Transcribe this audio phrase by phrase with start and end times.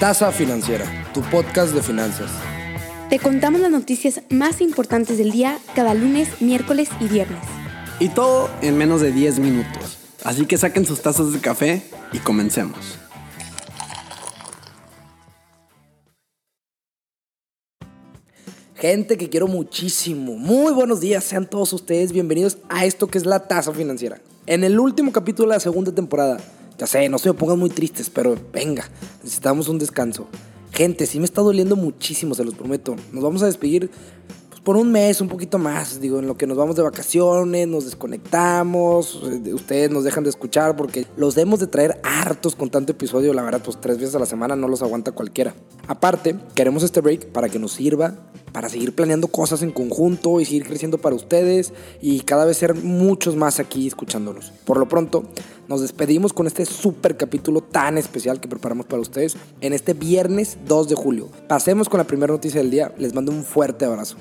[0.00, 2.28] Tasa Financiera, tu podcast de finanzas.
[3.08, 7.38] Te contamos las noticias más importantes del día cada lunes, miércoles y viernes.
[8.00, 9.98] Y todo en menos de 10 minutos.
[10.24, 12.98] Así que saquen sus tazas de café y comencemos.
[18.74, 20.36] Gente que quiero muchísimo.
[20.36, 24.20] Muy buenos días, sean todos ustedes bienvenidos a esto que es la tasa financiera.
[24.46, 26.38] En el último capítulo de la segunda temporada,
[26.78, 28.88] ya sé, no se me pongan muy tristes, pero venga,
[29.22, 30.26] necesitamos un descanso.
[30.72, 32.96] Gente, sí me está doliendo muchísimo, se los prometo.
[33.12, 33.90] Nos vamos a despedir
[34.48, 36.00] pues, por un mes, un poquito más.
[36.00, 40.30] Digo, en lo que nos vamos de vacaciones, nos desconectamos, eh, ustedes nos dejan de
[40.30, 43.32] escuchar porque los debemos de traer hartos con tanto episodio.
[43.34, 45.54] La verdad, pues tres veces a la semana no los aguanta cualquiera.
[45.86, 48.16] Aparte, queremos este break para que nos sirva
[48.54, 52.76] para seguir planeando cosas en conjunto y seguir creciendo para ustedes y cada vez ser
[52.76, 54.52] muchos más aquí escuchándonos.
[54.64, 55.24] Por lo pronto,
[55.66, 60.56] nos despedimos con este super capítulo tan especial que preparamos para ustedes en este viernes
[60.68, 61.28] 2 de julio.
[61.48, 62.94] Pasemos con la primera noticia del día.
[62.96, 64.18] Les mando un fuerte abrazo.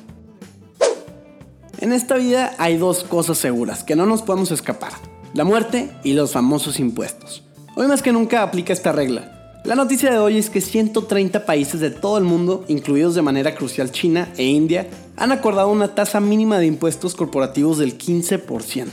[1.80, 4.94] En esta vida hay dos cosas seguras que no nos podemos escapar.
[5.36, 7.44] La muerte y los famosos impuestos.
[7.76, 9.33] Hoy más que nunca aplica esta regla.
[9.66, 13.56] La noticia de hoy es que 130 países de todo el mundo, incluidos de manera
[13.56, 18.88] crucial China e India, han acordado una tasa mínima de impuestos corporativos del 15%.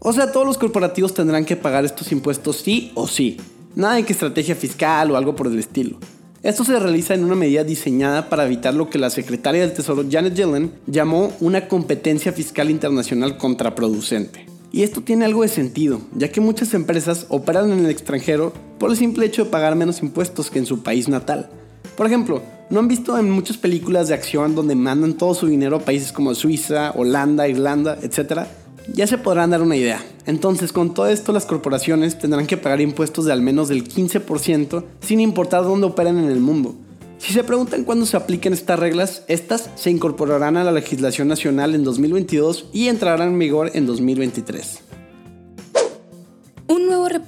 [0.00, 3.36] O sea, todos los corporativos tendrán que pagar estos impuestos sí o sí.
[3.76, 6.00] Nada de que estrategia fiscal o algo por el estilo.
[6.42, 10.04] Esto se realiza en una medida diseñada para evitar lo que la secretaria del Tesoro
[10.10, 14.46] Janet Yellen llamó una competencia fiscal internacional contraproducente.
[14.72, 18.90] Y esto tiene algo de sentido, ya que muchas empresas operan en el extranjero por
[18.90, 21.50] el simple hecho de pagar menos impuestos que en su país natal.
[21.96, 25.76] Por ejemplo, ¿no han visto en muchas películas de acción donde mandan todo su dinero
[25.76, 28.48] a países como Suiza, Holanda, Irlanda, etcétera?
[28.94, 30.02] Ya se podrán dar una idea.
[30.26, 34.84] Entonces, con todo esto, las corporaciones tendrán que pagar impuestos de al menos del 15%
[35.00, 36.74] sin importar dónde operen en el mundo.
[37.18, 41.74] Si se preguntan cuándo se apliquen estas reglas, estas se incorporarán a la legislación nacional
[41.74, 44.87] en 2022 y entrarán en vigor en 2023.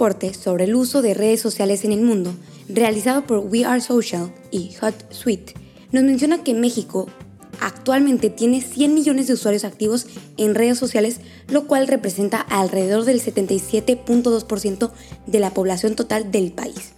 [0.00, 2.32] Reporte sobre el uso de redes sociales en el mundo,
[2.70, 5.52] realizado por We Are Social y HotSuite,
[5.92, 7.06] nos menciona que México
[7.60, 10.06] actualmente tiene 100 millones de usuarios activos
[10.38, 14.90] en redes sociales, lo cual representa alrededor del 77.2%
[15.26, 16.92] de la población total del país.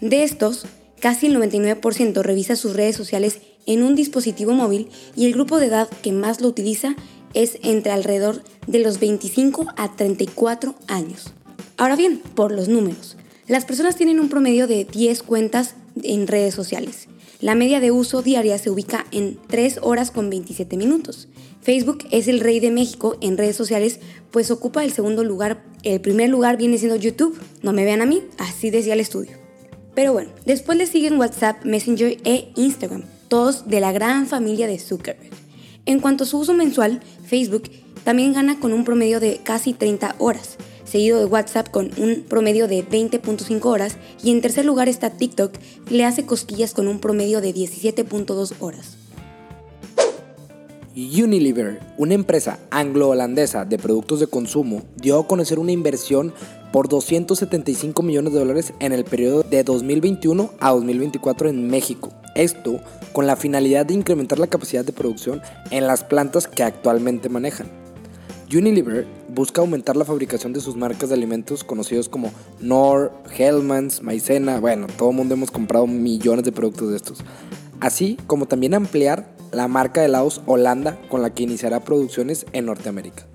[0.00, 0.64] De estos,
[0.98, 5.66] Casi el 99% revisa sus redes sociales en un dispositivo móvil y el grupo de
[5.66, 6.96] edad que más lo utiliza
[7.34, 11.35] es entre alrededor de los 25 a 34 años.
[11.78, 13.18] Ahora bien, por los números.
[13.48, 17.06] Las personas tienen un promedio de 10 cuentas en redes sociales.
[17.40, 21.28] La media de uso diaria se ubica en 3 horas con 27 minutos.
[21.60, 24.00] Facebook es el rey de México en redes sociales,
[24.30, 25.62] pues ocupa el segundo lugar.
[25.82, 27.38] El primer lugar viene siendo YouTube.
[27.60, 29.36] No me vean a mí, así decía el estudio.
[29.94, 34.78] Pero bueno, después le siguen WhatsApp, Messenger e Instagram, todos de la gran familia de
[34.78, 35.30] Zuckerberg.
[35.84, 37.64] En cuanto a su uso mensual, Facebook
[38.02, 40.56] también gana con un promedio de casi 30 horas,
[40.96, 45.52] seguido de WhatsApp con un promedio de 20.5 horas y en tercer lugar está TikTok,
[45.52, 48.96] que le hace cosquillas con un promedio de 17.2 horas.
[50.94, 56.32] Unilever, una empresa anglo-holandesa de productos de consumo, dio a conocer una inversión
[56.72, 62.10] por 275 millones de dólares en el periodo de 2021 a 2024 en México.
[62.34, 62.80] Esto
[63.12, 67.85] con la finalidad de incrementar la capacidad de producción en las plantas que actualmente manejan.
[68.54, 72.30] Unilever busca aumentar la fabricación de sus marcas de alimentos conocidos como
[72.60, 77.18] Nor, Hellmann's, Maicena, bueno, todo el mundo hemos comprado millones de productos de estos.
[77.80, 82.66] Así como también ampliar la marca de helados Holanda con la que iniciará producciones en
[82.66, 83.26] Norteamérica.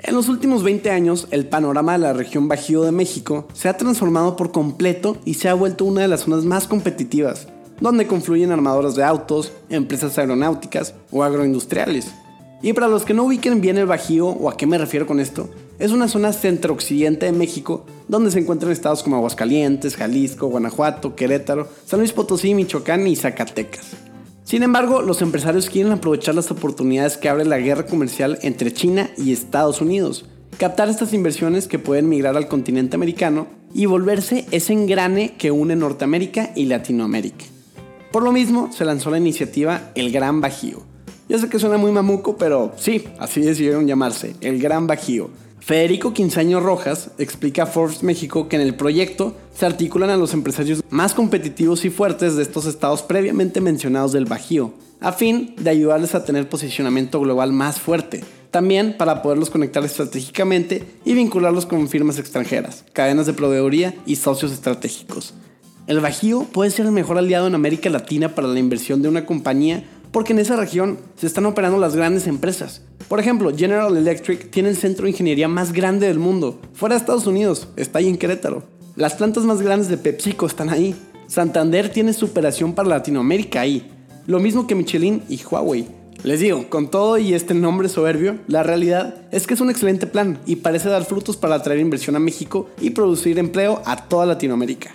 [0.00, 3.76] En los últimos 20 años, el panorama de la región Bajío de México se ha
[3.76, 7.46] transformado por completo y se ha vuelto una de las zonas más competitivas,
[7.80, 12.12] donde confluyen armadoras de autos, empresas aeronáuticas o agroindustriales.
[12.62, 15.18] Y para los que no ubiquen bien el Bajío o a qué me refiero con
[15.18, 15.50] esto,
[15.80, 21.68] es una zona centro-occidente de México donde se encuentran estados como Aguascalientes, Jalisco, Guanajuato, Querétaro,
[21.84, 23.96] San Luis Potosí, Michoacán y Zacatecas.
[24.44, 29.10] Sin embargo, los empresarios quieren aprovechar las oportunidades que abre la guerra comercial entre China
[29.16, 30.26] y Estados Unidos,
[30.56, 35.74] captar estas inversiones que pueden migrar al continente americano y volverse ese engrane que une
[35.74, 37.44] Norteamérica y Latinoamérica.
[38.12, 40.91] Por lo mismo, se lanzó la iniciativa El Gran Bajío.
[41.32, 45.30] Ya sé que suena muy mamuco, pero sí, así decidieron llamarse, El Gran Bajío,
[45.60, 50.34] Federico Quinzaño Rojas explica a Forbes México que en el proyecto se articulan a los
[50.34, 55.70] empresarios más competitivos y fuertes de estos estados previamente mencionados del Bajío, a fin de
[55.70, 61.88] ayudarles a tener posicionamiento global más fuerte, también para poderlos conectar estratégicamente y vincularlos con
[61.88, 65.32] firmas extranjeras, cadenas de proveeduría y socios estratégicos.
[65.86, 69.24] El Bajío puede ser el mejor aliado en América Latina para la inversión de una
[69.24, 69.82] compañía
[70.12, 72.82] porque en esa región se están operando las grandes empresas.
[73.08, 77.00] Por ejemplo, General Electric tiene el centro de ingeniería más grande del mundo, fuera de
[77.00, 78.62] Estados Unidos, está ahí en Querétaro.
[78.94, 80.94] Las plantas más grandes de PepsiCo están ahí.
[81.26, 83.90] Santander tiene su operación para Latinoamérica ahí.
[84.26, 85.88] Lo mismo que Michelin y Huawei.
[86.24, 90.06] Les digo, con todo y este nombre soberbio, la realidad es que es un excelente
[90.06, 94.26] plan y parece dar frutos para atraer inversión a México y producir empleo a toda
[94.26, 94.92] Latinoamérica.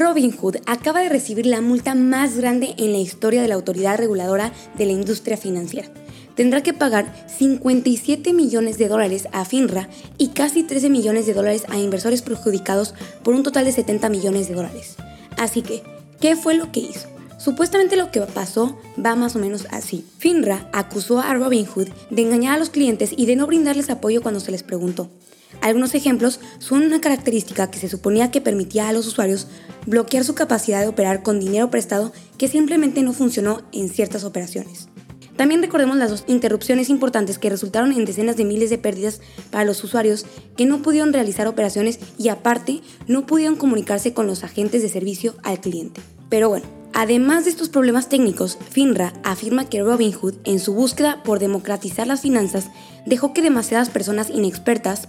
[0.00, 4.50] Robinhood acaba de recibir la multa más grande en la historia de la autoridad reguladora
[4.78, 5.90] de la industria financiera.
[6.34, 11.64] Tendrá que pagar 57 millones de dólares a FINRA y casi 13 millones de dólares
[11.68, 14.96] a inversores perjudicados por un total de 70 millones de dólares.
[15.36, 15.82] Así que,
[16.18, 17.06] ¿qué fue lo que hizo?
[17.36, 20.06] Supuestamente lo que pasó va más o menos así.
[20.16, 24.40] FINRA acusó a Robinhood de engañar a los clientes y de no brindarles apoyo cuando
[24.40, 25.10] se les preguntó.
[25.60, 29.46] Algunos ejemplos son una característica que se suponía que permitía a los usuarios
[29.86, 34.88] bloquear su capacidad de operar con dinero prestado que simplemente no funcionó en ciertas operaciones.
[35.40, 39.64] También recordemos las dos interrupciones importantes que resultaron en decenas de miles de pérdidas para
[39.64, 44.82] los usuarios que no pudieron realizar operaciones y aparte no pudieron comunicarse con los agentes
[44.82, 46.02] de servicio al cliente.
[46.28, 51.38] Pero bueno, además de estos problemas técnicos, FINRA afirma que Robinhood, en su búsqueda por
[51.38, 52.68] democratizar las finanzas,
[53.06, 55.08] dejó que demasiadas personas inexpertas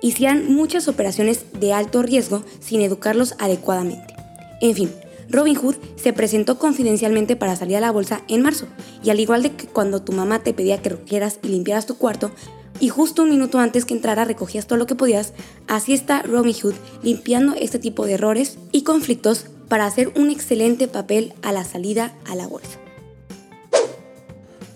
[0.00, 4.14] hicieran muchas operaciones de alto riesgo sin educarlos adecuadamente.
[4.60, 4.90] En fin,
[5.28, 8.66] Robinhood se presentó confidencialmente para salir a la bolsa en marzo,
[9.02, 11.96] y al igual de que cuando tu mamá te pedía que recogieras y limpiaras tu
[11.96, 12.30] cuarto,
[12.78, 15.32] y justo un minuto antes que entrara recogías todo lo que podías,
[15.66, 21.32] así está Robinhood limpiando este tipo de errores y conflictos para hacer un excelente papel
[21.42, 22.78] a la salida a la bolsa.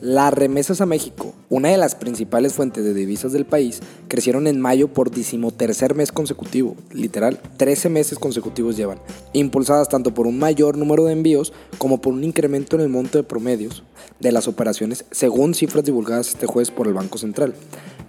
[0.00, 4.58] Las remesas a México, una de las principales fuentes de divisas del país, crecieron en
[4.58, 8.98] mayo por decimotercer mes consecutivo, literal, 13 meses consecutivos llevan,
[9.34, 13.18] impulsadas tanto por un mayor número de envíos como por un incremento en el monto
[13.18, 13.82] de promedios
[14.20, 17.54] de las operaciones, según cifras divulgadas este jueves por el Banco Central.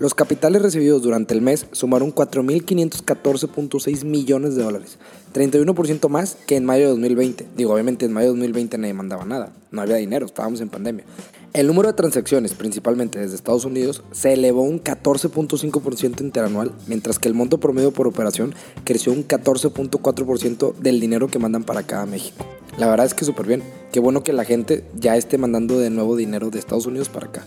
[0.01, 4.97] Los capitales recibidos durante el mes sumaron 4.514.6 millones de dólares,
[5.31, 7.45] 31% más que en mayo de 2020.
[7.55, 11.05] Digo, obviamente en mayo de 2020 nadie mandaba nada, no había dinero, estábamos en pandemia.
[11.53, 17.27] El número de transacciones, principalmente desde Estados Unidos, se elevó un 14.5% interanual, mientras que
[17.27, 22.07] el monto promedio por operación creció un 14.4% del dinero que mandan para acá a
[22.07, 22.43] México.
[22.79, 23.61] La verdad es que súper bien.
[23.91, 27.27] Qué bueno que la gente ya esté mandando de nuevo dinero de Estados Unidos para
[27.27, 27.45] acá.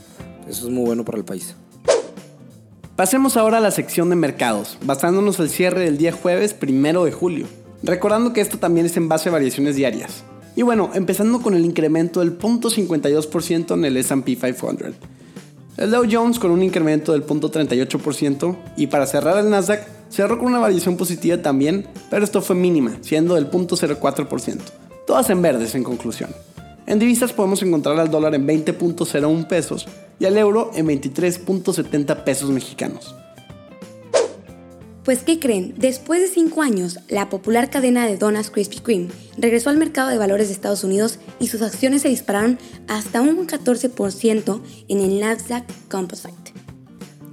[0.48, 1.56] Eso es muy bueno para el país.
[2.96, 7.10] Pasemos ahora a la sección de mercados, basándonos el cierre del día jueves primero de
[7.10, 7.46] julio.
[7.82, 10.22] Recordando que esto también es en base a variaciones diarias.
[10.54, 14.94] Y bueno, empezando con el incremento del 0.52% en el SP 500.
[15.76, 20.46] El Dow Jones con un incremento del 0.38% y para cerrar el Nasdaq cerró con
[20.46, 24.60] una variación positiva también, pero esto fue mínima, siendo del 0.04%.
[25.04, 26.30] Todas en verdes en conclusión.
[26.86, 29.88] En divisas podemos encontrar al dólar en 20.01 pesos
[30.18, 33.14] y al euro en 23.70 pesos mexicanos.
[35.04, 35.74] Pues, ¿qué creen?
[35.76, 40.16] Después de cinco años, la popular cadena de donas Krispy Kreme regresó al mercado de
[40.16, 42.58] valores de Estados Unidos y sus acciones se dispararon
[42.88, 46.54] hasta un 14% en el Nasdaq Composite.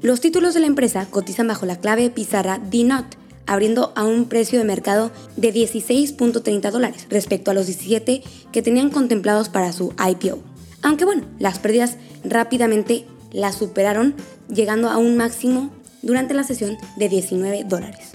[0.01, 3.05] Los títulos de la empresa cotizan bajo la clave pizarra DNOT,
[3.45, 8.21] abriendo a un precio de mercado de 16.30 dólares respecto a los 17
[8.51, 10.50] que tenían contemplados para su IPO.
[10.81, 14.15] Aunque bueno, las pérdidas rápidamente las superaron,
[14.49, 15.71] llegando a un máximo
[16.01, 18.09] durante la sesión de 19 dólares.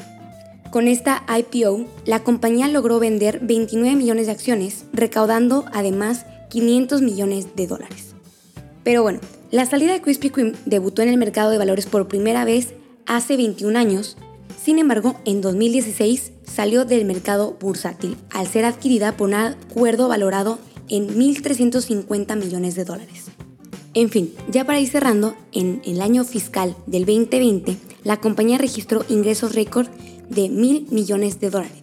[0.71, 7.57] Con esta IPO, la compañía logró vender 29 millones de acciones, recaudando además 500 millones
[7.57, 8.15] de dólares.
[8.85, 9.21] Pero bueno,
[9.51, 12.75] la salida de Krispy Kreme debutó en el mercado de valores por primera vez
[13.07, 14.17] hace 21 años,
[14.63, 20.59] sin embargo, en 2016 salió del mercado bursátil al ser adquirida por un acuerdo valorado
[20.89, 23.25] en 1.350 millones de dólares.
[23.95, 29.05] En fin, ya para ir cerrando, en el año fiscal del 2020, la compañía registró
[29.09, 29.89] ingresos récord
[30.29, 31.83] de mil millones de dólares.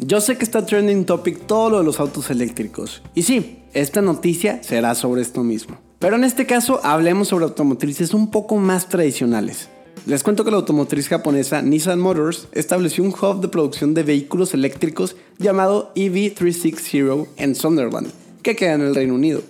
[0.00, 3.02] Yo sé que está trending topic todo lo de los autos eléctricos.
[3.14, 5.78] Y sí, esta noticia será sobre esto mismo.
[6.00, 9.68] Pero en este caso hablemos sobre automotrices un poco más tradicionales.
[10.04, 14.52] Les cuento que la automotriz japonesa Nissan Motors estableció un hub de producción de vehículos
[14.52, 18.08] eléctricos llamado EV360 en Sunderland,
[18.42, 19.42] que queda en el Reino Unido.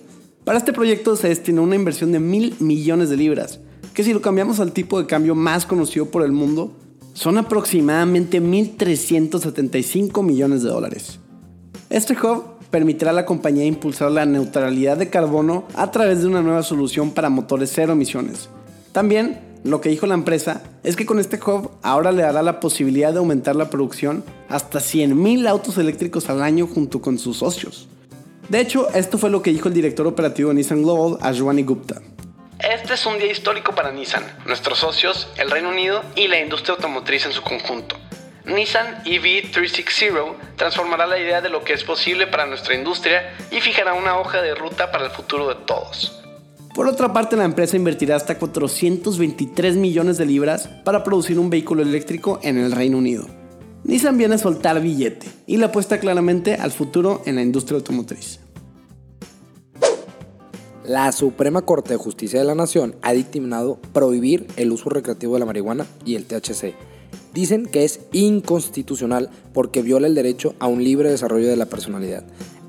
[0.43, 3.61] Para este proyecto se destinó una inversión de mil millones de libras,
[3.95, 6.71] que si lo cambiamos al tipo de cambio más conocido por el mundo,
[7.13, 11.19] son aproximadamente 1.375 millones de dólares.
[11.89, 16.43] Este hub permitirá a la compañía impulsar la neutralidad de carbono a través de una
[16.43, 18.49] nueva solución para motores cero emisiones.
[18.91, 22.59] También Lo que dijo la empresa es que con este hub ahora le dará la
[22.59, 27.87] posibilidad de aumentar la producción hasta 100.000 autos eléctricos al año junto con sus socios.
[28.49, 32.01] De hecho, esto fue lo que dijo el director operativo de Nissan Global, Ashwani Gupta.
[32.59, 36.75] Este es un día histórico para Nissan, nuestros socios, el Reino Unido y la industria
[36.75, 37.95] automotriz en su conjunto.
[38.45, 43.93] Nissan EV360 transformará la idea de lo que es posible para nuestra industria y fijará
[43.93, 46.21] una hoja de ruta para el futuro de todos.
[46.73, 51.83] Por otra parte, la empresa invertirá hasta 423 millones de libras para producir un vehículo
[51.83, 53.27] eléctrico en el Reino Unido.
[53.83, 58.39] Nissan viene a soltar billete y le apuesta claramente al futuro en la industria automotriz.
[60.83, 65.41] La Suprema Corte de Justicia de la Nación ha dictaminado prohibir el uso recreativo de
[65.41, 66.73] la marihuana y el THC.
[67.33, 72.23] Dicen que es inconstitucional porque viola el derecho a un libre desarrollo de la personalidad.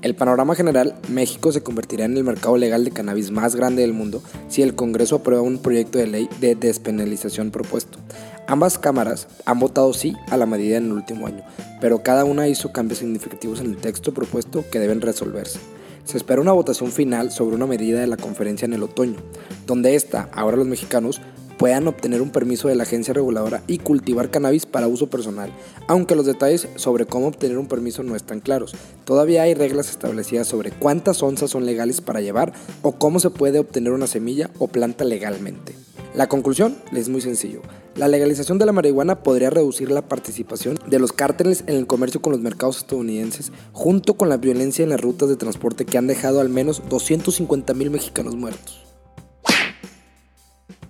[0.05, 3.93] El panorama general, México se convertirá en el mercado legal de cannabis más grande del
[3.93, 7.97] mundo si el Congreso aprueba un proyecto de ley de despenalización propuesto.
[8.45, 11.43] Ambas cámaras han votado sí a la medida en el último año,
[11.81, 15.57] pero cada una hizo cambios significativos en el texto propuesto que deben resolverse.
[16.03, 19.17] Se espera una votación final sobre una medida de la conferencia en el otoño,
[19.65, 21.19] donde esta, ahora los mexicanos,
[21.57, 25.51] puedan obtener un permiso de la agencia reguladora y cultivar cannabis para uso personal,
[25.87, 28.75] aunque los detalles sobre cómo obtener un permiso no están claros.
[29.05, 33.59] Todavía hay reglas establecidas sobre cuántas onzas son legales para llevar o cómo se puede
[33.59, 35.75] obtener una semilla o planta legalmente.
[36.15, 37.61] La conclusión es muy sencillo.
[37.97, 42.21] La legalización de la marihuana podría reducir la participación de los cárteles en el comercio
[42.21, 46.07] con los mercados estadounidenses, junto con la violencia en las rutas de transporte que han
[46.07, 48.84] dejado al menos 250 mil mexicanos muertos.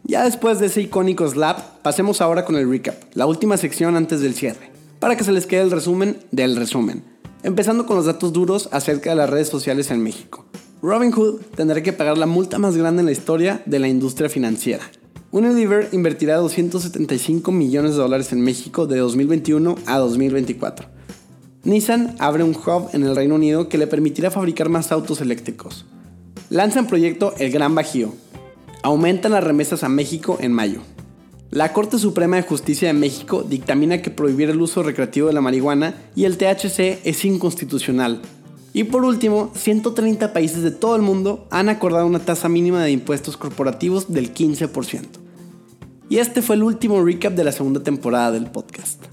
[0.08, 4.22] Ya después de ese icónico slap, pasemos ahora con el recap, la última sección antes
[4.22, 4.70] del cierre,
[5.00, 7.04] para que se les quede el resumen del resumen.
[7.42, 10.46] Empezando con los datos duros acerca de las redes sociales en México.
[10.84, 14.84] Robinhood tendrá que pagar la multa más grande en la historia de la industria financiera.
[15.32, 20.88] Unilever invertirá 275 millones de dólares en México de 2021 a 2024.
[21.64, 25.86] Nissan abre un hub en el Reino Unido que le permitirá fabricar más autos eléctricos.
[26.52, 28.14] Lanzan proyecto El Gran Bajío,
[28.86, 30.82] aumentan las remesas a México en mayo.
[31.50, 35.42] La Corte Suprema de Justicia de México dictamina que prohibir el uso recreativo de la
[35.42, 38.22] marihuana y el THC es inconstitucional.
[38.74, 42.92] Y por último, 130 países de todo el mundo han acordado una tasa mínima de
[42.92, 45.01] impuestos corporativos del 15%.
[46.08, 49.04] Y este fue el último recap de la segunda temporada del podcast.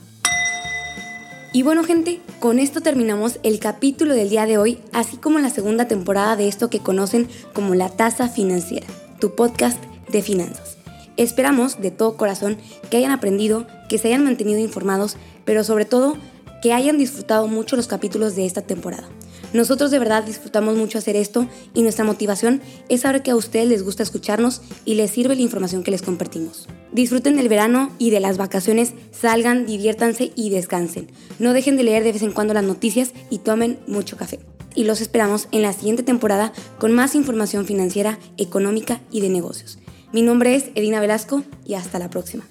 [1.55, 5.49] Y bueno gente, con esto terminamos el capítulo del día de hoy, así como la
[5.49, 8.87] segunda temporada de esto que conocen como la tasa financiera
[9.23, 10.76] tu podcast de finanzas.
[11.17, 12.59] Esperamos de todo corazón
[12.91, 16.17] que hayan aprendido, que se hayan mantenido informados, pero sobre todo
[16.61, 19.09] que hayan disfrutado mucho los capítulos de esta temporada.
[19.52, 23.69] Nosotros de verdad disfrutamos mucho hacer esto y nuestra motivación es saber que a ustedes
[23.69, 26.67] les gusta escucharnos y les sirve la información que les compartimos.
[26.91, 31.12] Disfruten del verano y de las vacaciones, salgan, diviértanse y descansen.
[31.38, 34.41] No dejen de leer de vez en cuando las noticias y tomen mucho café
[34.75, 39.79] y los esperamos en la siguiente temporada con más información financiera, económica y de negocios.
[40.12, 42.45] Mi nombre es Edina Velasco y hasta la próxima.